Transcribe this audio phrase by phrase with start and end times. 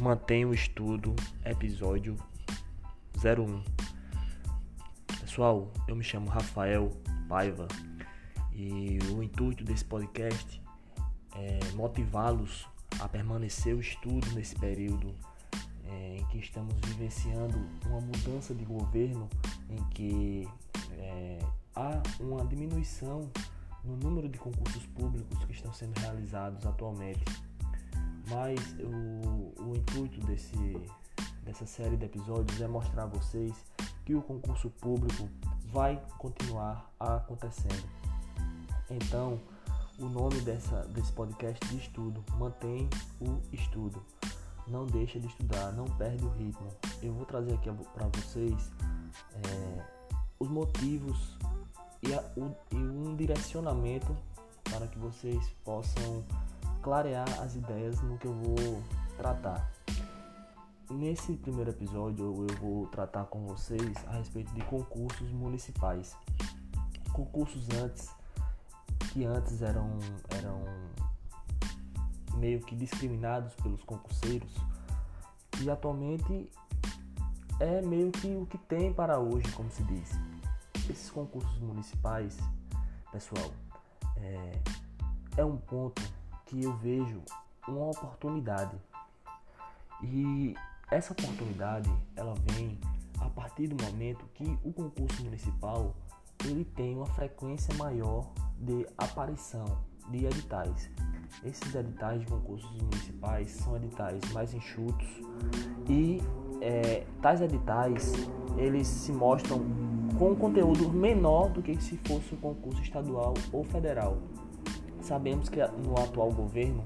[0.00, 1.14] Mantenha o estudo,
[1.44, 2.16] episódio
[3.22, 3.62] 01.
[5.20, 6.90] Pessoal, eu me chamo Rafael
[7.28, 7.68] Paiva
[8.50, 10.62] e o intuito desse podcast
[11.36, 12.66] é motivá-los
[12.98, 15.14] a permanecer o estudo nesse período
[15.84, 19.28] é, em que estamos vivenciando uma mudança de governo,
[19.68, 20.48] em que
[20.92, 21.38] é,
[21.76, 23.30] há uma diminuição
[23.84, 27.49] no número de concursos públicos que estão sendo realizados atualmente.
[28.30, 30.80] Mas o, o intuito desse,
[31.42, 33.54] dessa série de episódios é mostrar a vocês
[34.04, 35.28] que o concurso público
[35.66, 37.88] vai continuar acontecendo.
[38.88, 39.40] Então,
[39.98, 42.88] o nome dessa, desse podcast de estudo, mantém
[43.20, 44.02] o estudo.
[44.66, 46.68] Não deixa de estudar, não perde o ritmo.
[47.02, 48.70] Eu vou trazer aqui para vocês
[49.34, 49.84] é,
[50.38, 51.36] os motivos
[52.02, 54.16] e, a, o, e um direcionamento
[54.64, 56.24] para que vocês possam
[56.82, 58.82] clarear as ideias no que eu vou
[59.16, 59.70] tratar.
[60.90, 66.16] Nesse primeiro episódio eu vou tratar com vocês a respeito de concursos municipais.
[67.12, 68.10] Concursos antes
[69.12, 69.98] que antes eram
[70.36, 70.64] eram
[72.36, 74.54] meio que discriminados pelos concurseiros
[75.60, 76.50] e atualmente
[77.58, 80.18] é meio que o que tem para hoje, como se diz
[80.90, 82.36] esses concursos municipais,
[83.12, 83.50] pessoal,
[84.16, 84.58] é,
[85.36, 86.02] é um ponto
[86.50, 87.22] que eu vejo
[87.68, 88.76] uma oportunidade.
[90.02, 90.54] E
[90.90, 92.76] essa oportunidade, ela vem
[93.20, 95.94] a partir do momento que o concurso municipal
[96.44, 99.64] ele tem uma frequência maior de aparição
[100.10, 100.90] de editais.
[101.44, 105.06] Esses editais de concursos municipais são editais mais enxutos
[105.88, 106.20] e
[106.60, 108.12] é, tais editais
[108.56, 109.60] eles se mostram
[110.18, 114.18] com conteúdo menor do que se fosse um concurso estadual ou federal.
[115.10, 116.84] Sabemos que no atual governo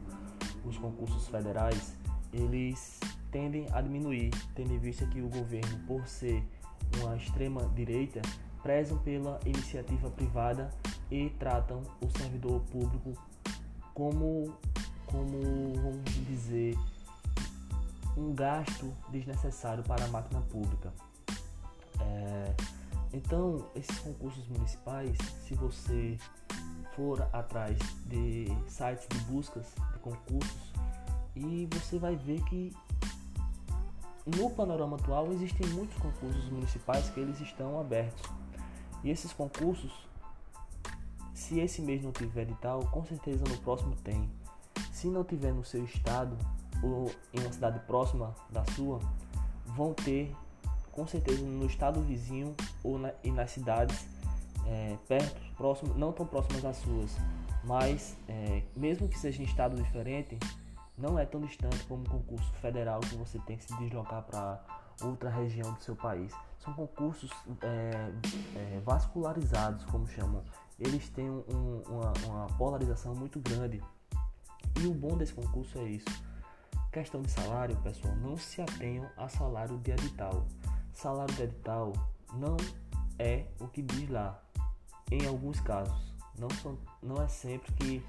[0.65, 1.95] os concursos federais
[2.33, 2.99] eles
[3.31, 6.43] tendem a diminuir, tendo em vista que o governo, por ser
[7.03, 8.23] uma extrema direita,
[8.63, 10.71] prezam pela iniciativa privada
[11.11, 13.13] e tratam o servidor público
[13.93, 14.57] como,
[15.05, 16.79] como vamos dizer,
[18.17, 20.95] um gasto desnecessário para a máquina pública.
[22.01, 22.55] É,
[23.13, 25.15] então, esses concursos municipais,
[25.47, 26.17] se você
[26.97, 30.73] for atrás de sites de buscas de concursos,
[31.37, 32.73] e você vai ver que
[34.25, 38.23] no panorama atual existem muitos concursos municipais que eles estão abertos.
[39.03, 39.93] E esses concursos,
[41.35, 44.31] se esse mês não tiver edital, com certeza no próximo tem.
[44.93, 46.39] Se não tiver no seu estado
[46.83, 48.99] ou em uma cidade próxima da sua,
[49.67, 50.35] vão ter
[50.91, 54.07] com certeza no estado vizinho ou na, e nas cidades
[54.67, 57.17] é, perto, próximo, não tão próximas das suas,
[57.65, 60.39] mas é, mesmo que seja em estado diferente,
[60.97, 64.65] não é tão distante como um concurso federal que você tem que se deslocar para
[65.03, 66.33] outra região do seu país.
[66.59, 67.31] São concursos
[67.63, 68.11] é,
[68.57, 70.43] é vascularizados, como chamam.
[70.79, 73.83] Eles têm um, uma, uma polarização muito grande.
[74.81, 76.07] E o bom desse concurso é isso.
[76.93, 80.47] Questão de salário, pessoal, não se atenham a salário de edital.
[80.93, 81.93] Salário de edital
[82.35, 82.57] não
[83.19, 84.44] é o que diz lá.
[85.11, 88.03] Em alguns casos, não, são, não é sempre que,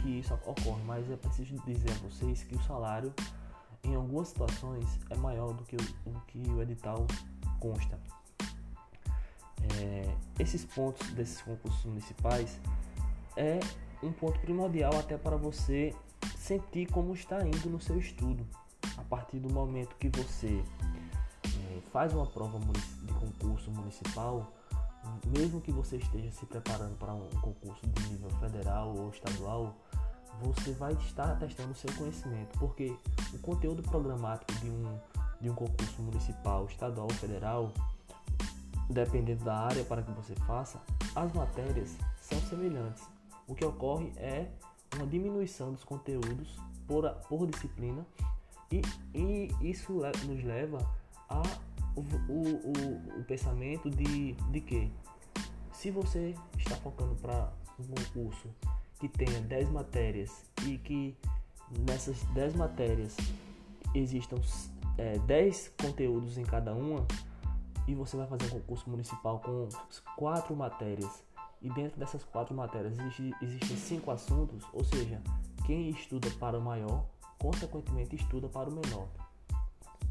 [0.00, 3.14] que isso ocorre, mas é preciso dizer a vocês que o salário,
[3.82, 7.06] em algumas situações, é maior do que o, o que o edital
[7.58, 7.98] consta.
[9.78, 12.58] É, esses pontos desses concursos municipais
[13.36, 13.60] é
[14.02, 15.94] um ponto primordial até para você
[16.36, 18.46] sentir como está indo no seu estudo.
[18.96, 20.62] A partir do momento que você
[21.92, 24.52] faz uma prova de concurso municipal,
[25.26, 29.74] mesmo que você esteja se preparando para um concurso de nível federal ou estadual,
[30.42, 32.96] você vai estar testando o seu conhecimento, porque
[33.32, 34.98] o conteúdo programático de um,
[35.40, 37.72] de um concurso municipal, estadual ou federal,
[38.88, 40.80] dependendo da área para que você faça,
[41.14, 43.04] as matérias são semelhantes.
[43.46, 44.50] O que ocorre é
[44.96, 46.56] uma diminuição dos conteúdos
[46.86, 48.04] por, por disciplina
[48.70, 48.82] e,
[49.14, 50.78] e isso nos leva
[51.28, 51.42] a
[51.96, 54.90] o, o, o, pensamento de, de que
[55.72, 58.48] se você está focando para um concurso
[58.98, 61.16] que tenha 10 matérias e que
[61.86, 63.16] nessas 10 matérias
[63.94, 64.36] existam
[64.98, 67.06] é, 10 conteúdos em cada uma
[67.88, 69.68] e você vai fazer um concurso municipal com
[70.16, 71.24] quatro matérias
[71.62, 75.20] e dentro dessas quatro matérias existe, existem cinco assuntos, ou seja,
[75.66, 77.04] quem estuda para o maior,
[77.38, 79.08] consequentemente estuda para o menor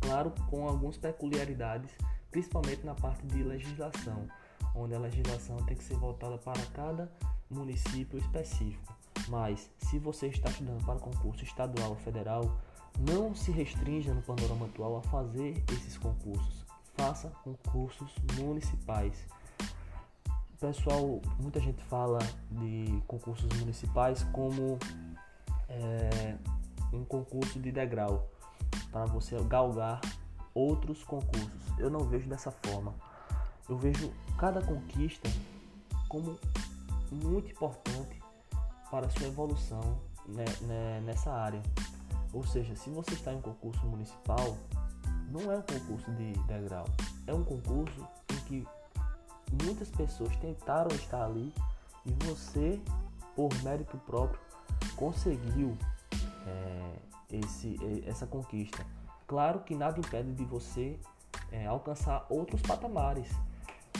[0.02, 1.92] claro, com algumas peculiaridades,
[2.32, 4.28] principalmente na parte de legislação,
[4.76, 7.12] onde a legislação tem que ser voltada para cada
[7.50, 8.94] município específico.
[9.28, 12.60] Mas se você está estudando para concurso estadual ou federal,
[13.00, 16.66] não se restrinja no panorama atual a fazer esses concursos.
[16.96, 19.28] Faça concursos municipais.
[20.60, 22.20] Pessoal, muita gente fala
[22.52, 24.78] de concursos municipais como
[25.70, 26.36] é,
[26.92, 28.30] um concurso de degrau
[28.92, 30.02] para você galgar
[30.54, 31.78] outros concursos.
[31.78, 32.94] Eu não vejo dessa forma.
[33.68, 35.30] Eu vejo cada conquista
[36.08, 36.38] como
[37.12, 38.22] muito importante
[38.90, 41.62] para a sua evolução né, né, nessa área.
[42.34, 44.58] Ou seja, se você está em um concurso municipal,
[45.30, 46.86] não é um concurso de degrau,
[47.28, 48.68] é um concurso em que
[49.64, 51.54] muitas pessoas tentaram estar ali
[52.06, 52.80] e você,
[53.36, 54.40] por mérito próprio,
[54.96, 55.78] conseguiu
[56.46, 56.96] é,
[57.32, 58.86] esse, essa conquista.
[59.28, 61.00] Claro que nada impede de você
[61.52, 63.30] é, alcançar outros patamares,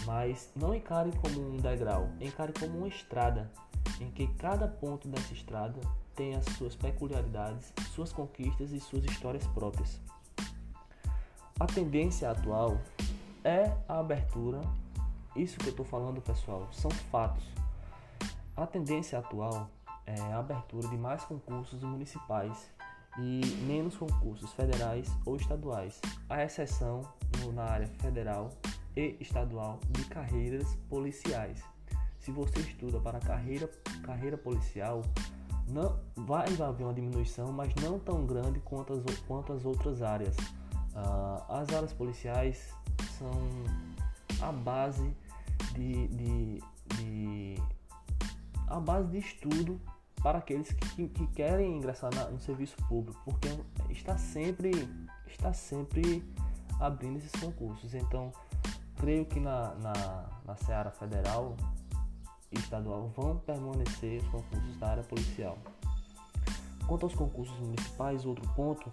[0.06, 3.52] mas não encare como um degrau, encare como uma estrada,
[4.00, 5.80] em que cada ponto dessa estrada
[6.16, 10.02] tem as suas peculiaridades, suas conquistas e suas histórias próprias.
[11.60, 12.80] A tendência atual
[13.44, 14.62] é a abertura,
[15.36, 17.44] isso que eu estou falando, pessoal, são fatos.
[18.56, 19.70] A tendência atual
[20.06, 22.70] é a abertura de mais concursos municipais
[23.18, 27.02] e menos concursos federais ou estaduais, a exceção
[27.54, 28.50] na área federal
[28.96, 31.64] e estadual de carreiras policiais.
[32.20, 33.70] Se você estuda para carreira,
[34.04, 35.02] carreira policial,
[35.68, 40.36] não vai haver uma diminuição, mas não tão grande quanto as, quanto as outras áreas.
[40.38, 42.74] Uh, as áreas policiais
[43.18, 43.32] são
[44.42, 45.16] a base
[45.74, 46.64] de, de,
[46.98, 47.56] de,
[48.68, 49.80] a base de estudo
[50.22, 53.48] para aqueles que, que querem ingressar na, no serviço público, porque
[53.90, 54.72] está sempre
[55.28, 56.24] está sempre
[56.80, 57.94] abrindo esses concursos.
[57.94, 58.32] Então,
[58.98, 61.56] creio que na, na, na Seara Federal
[62.52, 65.58] e estadual vão permanecer os concursos da área policial.
[66.88, 68.92] Quanto aos concursos municipais, outro ponto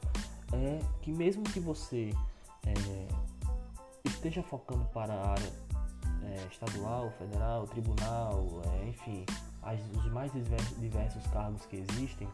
[0.52, 2.10] é que mesmo que você
[2.66, 3.08] é,
[4.04, 5.52] esteja focando para a área
[6.22, 9.24] é, estadual, federal, tribunal, é, enfim,
[9.66, 10.32] as, os mais
[10.78, 12.28] diversos, cargos que existem,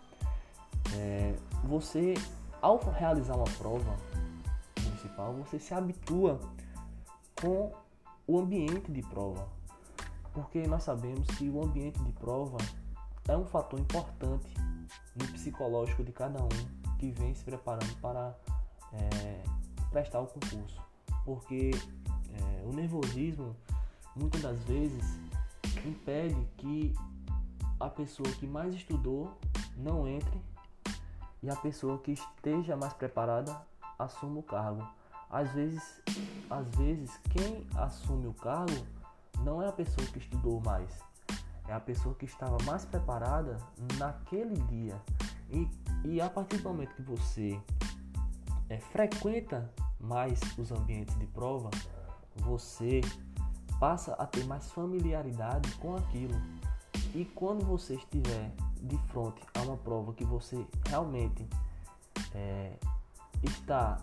[0.94, 1.34] é,
[1.64, 2.14] você
[2.60, 3.96] ao realizar uma prova
[4.84, 6.38] municipal, você se habitua
[7.40, 7.72] com
[8.26, 9.48] o ambiente de prova.
[10.32, 12.58] Porque nós sabemos que o ambiente de prova
[13.28, 14.54] é um fator importante
[15.16, 18.36] no psicológico de cada um que vem se preparando para
[18.92, 19.42] é,
[19.90, 20.80] prestar o concurso,
[21.24, 21.72] porque
[22.32, 23.56] é, o nervosismo
[24.14, 25.18] muitas das vezes
[25.84, 26.94] impede que
[27.82, 29.36] a pessoa que mais estudou
[29.76, 30.40] não entre
[31.42, 33.60] e a pessoa que esteja mais preparada
[33.98, 34.86] assuma o cargo.
[35.28, 36.00] Às vezes,
[36.48, 38.86] às vezes quem assume o cargo
[39.40, 41.02] não é a pessoa que estudou mais,
[41.66, 43.56] é a pessoa que estava mais preparada
[43.98, 45.00] naquele dia.
[45.50, 45.68] E,
[46.04, 47.60] e a partir do momento que você
[48.68, 49.68] é, frequenta
[49.98, 51.70] mais os ambientes de prova,
[52.36, 53.00] você
[53.80, 56.40] passa a ter mais familiaridade com aquilo.
[57.14, 58.50] E quando você estiver
[58.82, 61.46] de frente a uma prova que você realmente
[62.34, 62.72] é,
[63.42, 64.00] está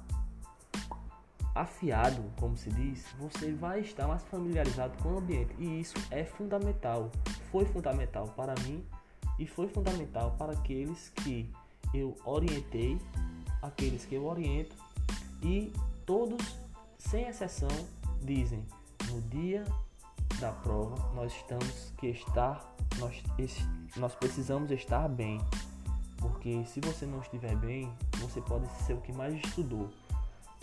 [1.56, 6.24] afiado, como se diz, você vai estar mais familiarizado com o ambiente e isso é
[6.24, 7.10] fundamental.
[7.52, 8.86] Foi fundamental para mim
[9.38, 11.52] e foi fundamental para aqueles que
[11.94, 13.00] eu orientei,
[13.62, 14.76] aqueles que eu oriento
[15.42, 15.74] e
[16.06, 16.58] todos,
[16.98, 17.70] sem exceção,
[18.22, 18.64] dizem:
[19.10, 19.66] no dia
[20.40, 23.24] da prova nós estamos que estar, nós,
[23.98, 25.40] nós precisamos estar bem,
[26.18, 29.90] porque se você não estiver bem, você pode ser o que mais estudou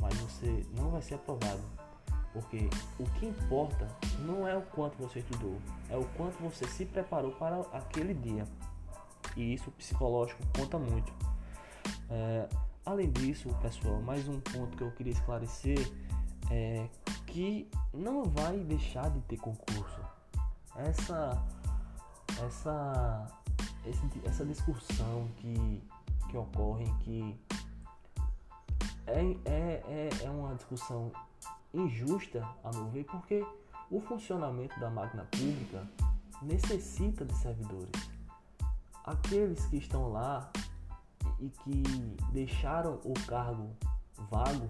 [0.01, 1.63] mas você não vai ser aprovado.
[2.33, 2.69] Porque
[2.99, 3.89] o que importa
[4.21, 5.59] não é o quanto você estudou,
[5.89, 8.45] é o quanto você se preparou para aquele dia.
[9.37, 11.13] E isso psicológico conta muito.
[12.11, 12.49] É,
[12.85, 15.79] além disso, pessoal, mais um ponto que eu queria esclarecer
[16.51, 16.87] é
[17.27, 20.01] que não vai deixar de ter concurso.
[20.77, 21.43] Essa
[22.45, 23.27] essa
[24.25, 25.83] essa discussão que,
[26.29, 27.39] que ocorre que
[29.07, 31.13] é, é, é, é uma discussão
[31.73, 33.47] injusta, a meu ver, porque
[33.91, 35.87] o funcionamento da máquina pública
[36.43, 38.11] necessita de servidores.
[39.05, 40.51] Aqueles que estão lá
[41.39, 41.83] e que
[42.33, 43.71] deixaram o cargo
[44.31, 44.69] vago,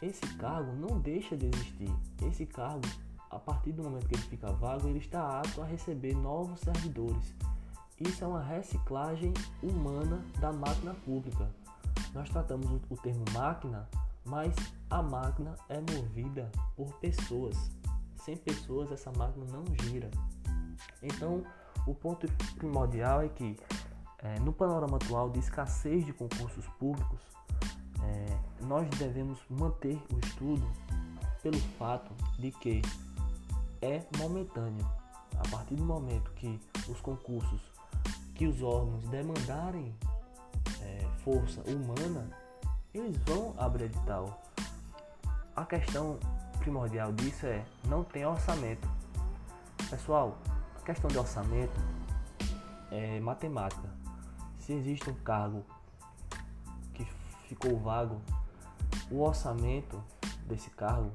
[0.00, 1.92] esse cargo não deixa de existir.
[2.22, 2.88] Esse cargo,
[3.30, 7.34] a partir do momento que ele fica vago, ele está apto a receber novos servidores.
[8.00, 9.32] Isso é uma reciclagem
[9.62, 11.50] humana da máquina pública.
[12.14, 13.88] Nós tratamos o termo máquina,
[14.24, 14.54] mas
[14.90, 17.56] a máquina é movida por pessoas.
[18.16, 20.10] Sem pessoas, essa máquina não gira.
[21.02, 21.44] Então,
[21.86, 23.56] o ponto primordial é que
[24.24, 27.18] É, no panorama atual de escassez de concursos públicos,
[28.04, 30.66] é, nós devemos manter o estudo
[31.42, 32.82] pelo fato de que
[33.80, 34.86] é momentâneo.
[35.38, 37.60] A partir do momento que os concursos,
[38.34, 39.94] que os órgãos demandarem
[40.80, 42.30] é, força humana,
[42.94, 44.42] eles vão abrir edital.
[45.56, 46.18] A questão
[46.58, 48.88] primordial disso é não tem orçamento.
[49.90, 50.38] Pessoal,
[50.80, 51.78] a questão de orçamento
[52.90, 53.88] é matemática.
[54.58, 55.64] Se existe um cargo
[57.52, 58.20] ficou vago,
[59.10, 60.02] o orçamento
[60.46, 61.10] desse cargo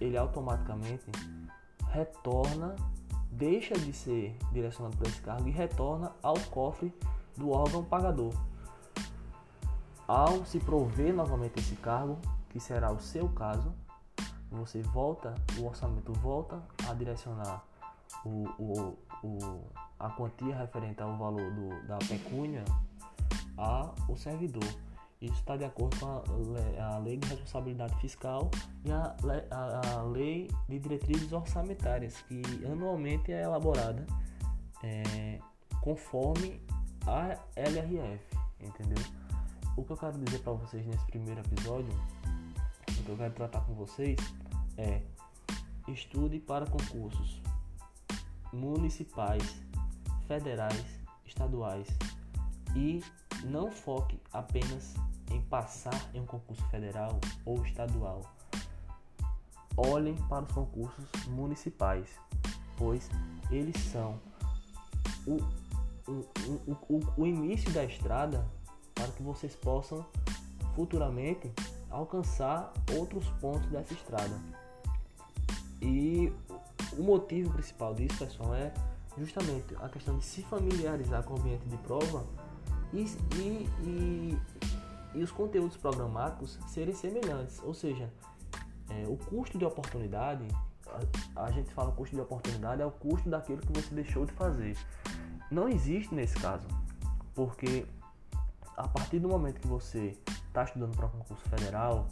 [0.00, 1.04] ele automaticamente
[1.90, 2.76] retorna,
[3.30, 6.94] deixa de ser direcionado para esse cargo e retorna ao cofre
[7.36, 8.32] do órgão pagador.
[10.06, 12.18] Ao se prover novamente esse cargo,
[12.50, 13.72] que será o seu caso,
[14.50, 17.64] você volta, o orçamento volta a direcionar
[18.24, 19.60] o, o, o,
[19.98, 22.64] a quantia referente ao valor do, da pecúnia
[23.56, 24.91] ao servidor.
[25.22, 28.50] Isso está de acordo com a, a, lei de responsabilidade fiscal
[28.84, 29.14] e a,
[29.52, 34.04] a, a, lei de diretrizes orçamentárias, que anualmente é elaborada
[34.82, 35.38] é,
[35.80, 36.60] conforme
[37.06, 39.04] a LRF, entendeu?
[39.76, 41.94] O que eu quero dizer para vocês nesse primeiro episódio,
[42.88, 44.18] o que eu quero tratar com vocês
[44.76, 45.02] é
[45.86, 47.40] estude para concursos
[48.52, 49.62] municipais,
[50.26, 50.84] federais,
[51.24, 51.86] estaduais
[52.74, 53.00] e
[53.44, 54.94] não foque apenas
[55.32, 58.22] em passar em um concurso federal ou estadual.
[59.76, 62.08] Olhem para os concursos municipais,
[62.76, 63.08] pois
[63.50, 64.20] eles são
[65.26, 65.38] o,
[66.06, 68.46] o, o, o início da estrada
[68.94, 70.04] para que vocês possam
[70.74, 71.50] futuramente
[71.90, 74.38] alcançar outros pontos dessa estrada.
[75.80, 76.32] E
[76.96, 78.72] o motivo principal disso, pessoal, é
[79.18, 82.24] justamente a questão de se familiarizar com o ambiente de prova
[82.92, 83.04] e,
[83.36, 84.38] e, e,
[85.14, 87.60] e os conteúdos programáticos serem semelhantes.
[87.62, 88.10] Ou seja,
[88.90, 90.46] é, o custo de oportunidade,
[91.36, 94.32] a, a, gente fala custo de oportunidade, é o custo daquilo que você deixou de
[94.32, 94.76] fazer.
[95.50, 96.66] Não existe nesse caso,
[97.34, 97.86] porque
[98.76, 100.16] a partir do momento que você
[100.48, 102.08] está estudando para concurso federal,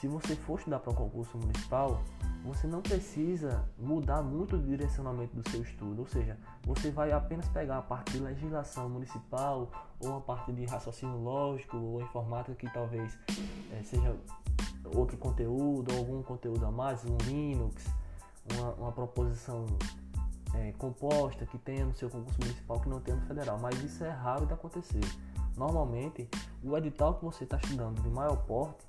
[0.00, 2.00] se você for estudar para um concurso municipal,
[2.44, 7.48] você não precisa mudar muito o direcionamento do seu estudo, ou seja, você vai apenas
[7.48, 9.68] pegar a parte de legislação municipal
[10.00, 13.18] ou a parte de raciocínio lógico ou informática que talvez
[13.72, 14.16] é, seja
[14.94, 17.84] outro conteúdo ou algum conteúdo a mais, um Linux,
[18.54, 19.66] uma, uma proposição
[20.54, 24.04] é, composta que tenha no seu concurso municipal que não tenha no federal, mas isso
[24.04, 25.04] é raro de acontecer.
[25.56, 26.28] Normalmente,
[26.62, 28.87] o edital que você está estudando de maior porte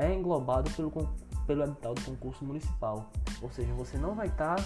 [0.00, 0.90] é englobado pelo,
[1.46, 3.10] pelo edital do concurso municipal.
[3.42, 4.64] Ou seja, você não vai estar tá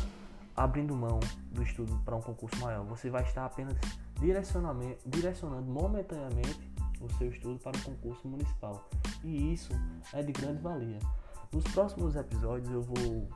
[0.57, 1.19] abrindo mão
[1.51, 3.75] do estudo para um concurso maior, você vai estar apenas
[4.21, 8.89] direcionando momentaneamente o seu estudo para um concurso municipal.
[9.23, 9.73] E isso
[10.13, 10.99] é de grande valia.
[11.53, 13.29] Nos próximos episódios eu vou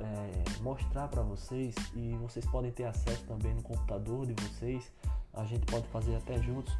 [0.00, 4.90] é, mostrar para vocês e vocês podem ter acesso também no computador de vocês.
[5.32, 6.76] A gente pode fazer até juntos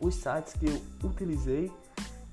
[0.00, 1.70] os sites que eu utilizei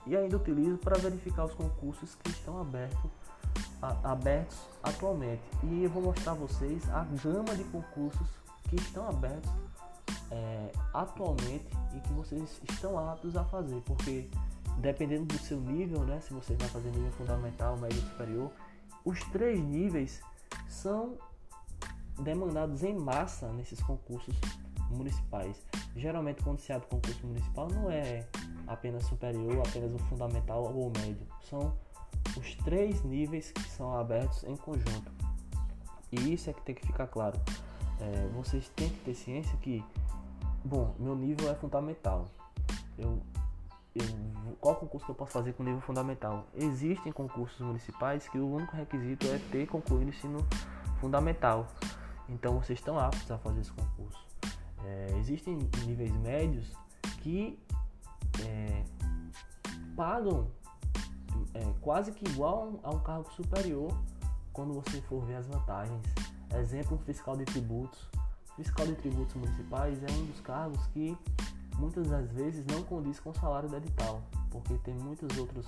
[0.06, 3.12] e ainda utilizo para verificar os concursos que estão abertos,
[3.82, 5.41] a, abertos atualmente.
[5.63, 8.27] E eu vou mostrar a vocês a gama de concursos
[8.70, 9.51] que estão abertos
[10.32, 14.29] é, atualmente e que vocês estão aptos a fazer, porque
[14.77, 18.51] dependendo do seu nível, né, se você vai fazer nível fundamental, médio superior,
[19.03, 20.22] os três níveis
[20.68, 21.18] são
[22.20, 24.36] demandados em massa nesses concursos
[24.89, 25.58] municipais.
[25.96, 28.27] Geralmente quando se abre concurso municipal não é
[28.69, 31.27] apenas superior, apenas o fundamental ou o médio.
[31.49, 31.73] São
[32.38, 35.11] os três níveis que são abertos em conjunto.
[36.11, 37.39] E isso é que tem que ficar claro.
[37.99, 39.83] É, vocês têm que ter ciência que,
[40.63, 42.27] bom, meu nível é fundamental.
[42.97, 43.19] Eu,
[43.95, 44.05] eu,
[44.61, 46.45] qual concurso que eu posso fazer com nível fundamental?
[46.55, 50.38] Existem concursos municipais que o único requisito é ter concluído o ensino
[50.99, 51.67] fundamental.
[52.29, 54.19] Então vocês estão aptos a fazer esse concurso.
[54.85, 56.71] É, existem níveis médios
[57.21, 57.59] que
[58.46, 58.84] é,
[59.96, 60.48] pagam
[61.53, 63.91] é, quase que igual a um cargo superior
[64.53, 66.01] quando você for ver as vantagens.
[66.60, 68.00] Exemplo, fiscal de tributos.
[68.55, 71.17] Fiscal de tributos municipais é um dos cargos que
[71.77, 75.65] muitas das vezes não condiz com o salário do edital, porque tem muitas outros,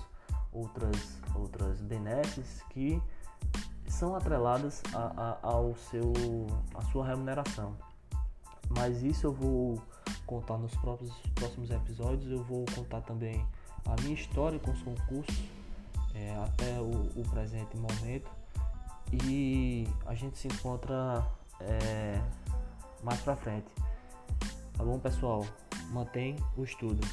[0.52, 3.00] outras, outras benesses que
[3.86, 6.12] são atreladas a, a, ao seu,
[6.74, 7.76] a sua remuneração.
[8.76, 9.82] Mas isso eu vou
[10.32, 12.30] contar nos próprios, próximos episódios.
[12.30, 13.44] Eu vou contar também
[13.84, 15.42] a minha história com os concursos
[16.14, 18.30] é, até o, o, presente momento.
[19.24, 21.26] E a gente se encontra
[21.60, 22.20] é,
[23.02, 23.66] mais pra frente.
[24.76, 25.44] Tá bom, pessoal?
[25.92, 27.06] mantém o estudo.